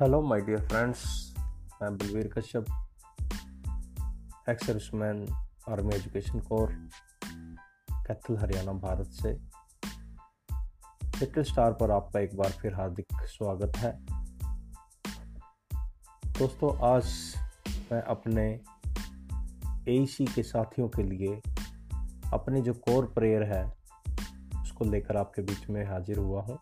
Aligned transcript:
Hello 0.00 0.22
my 0.22 0.40
dear 0.40 0.68
friends 0.68 1.02
मैं 1.82 1.98
Balvir 1.98 2.28
Kashyap 2.38 2.64
ex 4.48 4.66
serviceman 4.66 5.26
army 5.68 5.94
education 5.94 6.40
corps 6.40 6.72
Kaithal 8.06 8.36
Haryana 8.36 8.72
Bharat 8.72 9.06
से। 9.06 9.32
Little 11.20 11.44
star 11.44 11.72
पर 11.72 11.90
आपका 11.90 12.20
एक 12.20 12.36
बार 12.36 12.50
फिर 12.50 12.74
हार्दिक 12.74 13.06
स्वागत 13.12 13.76
है। 13.76 13.92
दोस्तों, 16.38 16.96
आज 16.96 17.34
मैं 17.92 18.02
अपने 18.02 18.60
एसी 19.98 20.26
के 20.26 20.42
साथियों 20.42 20.88
के 20.88 21.02
लिए 21.02 21.36
अपनी 22.32 22.62
जो 22.62 22.74
कोर 22.74 23.06
प्रेयर 23.06 23.42
है, 23.42 23.64
उसको 24.62 24.84
लेकर 24.84 25.16
आपके 25.16 25.42
बीच 25.42 25.70
में 25.70 25.84
हाजिर 25.86 26.18
हुआ 26.18 26.42
हूँ। 26.42 26.58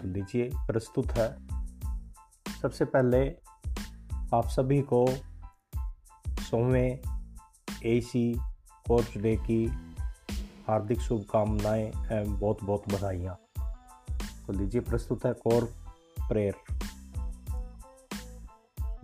तो 0.00 0.08
लीजिए, 0.08 0.50
प्रस्तुत 0.54 1.10
है। 1.10 1.57
सबसे 2.62 2.84
पहले 2.84 3.30
आप 4.34 4.48
सभी 4.48 4.80
को 4.80 5.06
सोवें 6.28 6.98
ए 7.84 8.00
सी 8.00 8.38
कोर्स 8.88 9.18
डे 9.18 9.36
की 9.36 9.66
हार्दिक 10.68 11.00
शुभकामनाएँ 11.00 11.86
एवं 12.12 12.38
बहुत 12.38 12.64
बहुत 12.64 12.82
बधाइयाँ। 12.88 13.34
तो 14.46 14.52
लीजिए 14.52 14.80
प्रस्तुत 14.80 15.26
है 15.26 15.32
कोर 15.32 15.64
प्रेयर 16.28 16.54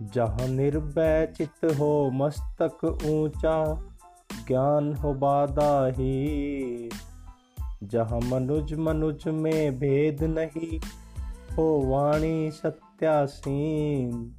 जहाँ 0.01 0.47
निर्भय 0.47 1.33
चित 1.37 1.79
हो, 1.79 2.11
मस्तक 2.13 2.83
ऊँचा, 2.85 3.75
ज्ञान 4.47 4.93
हो 4.93 5.13
बादा 5.13 5.87
ही। 5.87 6.89
जहाँ 7.83 8.19
मनुज 8.19 8.73
मनुज 8.73 9.27
में 9.27 9.79
भेद 9.79 10.23
नहीं, 10.23 10.79
हो 11.55 11.81
वाणी 11.85 12.51
सत्य 12.51 12.84
त्यासीन 12.99 14.35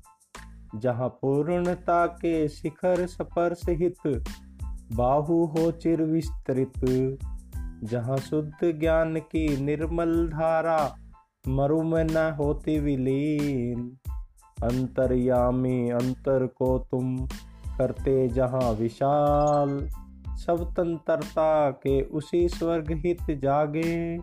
जहाँ 0.74 1.08
पूर्णता 1.08 2.06
के 2.06 2.48
शिखर 2.48 3.06
स्पर्श 3.06 3.62
हित 3.68 4.24
बाहु 4.92 5.44
हो 5.44 5.70
चिर 5.70 6.02
विस्तृत, 6.02 6.80
जहाँ 7.84 8.16
शुद्ध 8.16 8.80
ज्ञान 8.80 9.16
की 9.16 9.60
निर्मल 9.62 10.28
धारा 10.28 10.96
मरु 11.48 11.82
में 11.82 12.04
न 12.04 12.34
होती 12.38 12.78
विलीन। 12.80 13.98
अंतर्यामी 14.62 15.90
अंतर 15.90 16.46
को 16.46 16.78
तुम 16.78 17.26
करते 17.78 18.28
जहाँ 18.28 18.72
विशाल 18.72 19.88
सब 20.36 20.64
तंत्रता 20.72 21.70
के 21.70 22.02
उसी 22.02 22.48
स्वर्ग 22.48 22.92
हित 23.06 23.38
जागे 23.42 24.18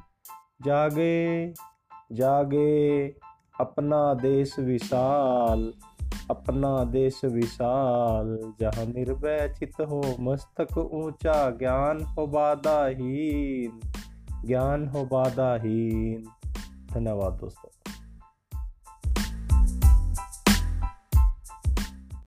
जागे 0.61 1.54
जागे। 2.11 3.08
अपना 3.59 4.14
देश 4.14 4.59
विशाल, 4.59 5.73
अपना 6.30 6.84
देश 6.84 7.26
विशाल। 7.26 8.54
जहाँ 8.60 8.86
निर्भय 8.86 9.56
चित 9.60 9.73
हो 9.82 10.16
मस्तक 10.20 10.78
ऊँचा, 10.78 11.50
ज्ञान 11.50 12.02
हो 12.02 12.28
बाधाहीन, 12.28 13.80
ज्ञान 14.45 14.88
हो 14.88 15.06
बाधाहीन। 15.06 16.23
धन्यवाद 16.94 17.34
दोस्तों। 17.34 17.83